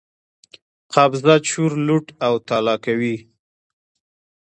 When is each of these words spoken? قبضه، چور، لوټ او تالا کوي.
قبضه، 0.93 1.33
چور، 1.49 1.71
لوټ 1.87 2.05
او 2.25 2.33
تالا 2.47 2.75
کوي. 2.85 3.15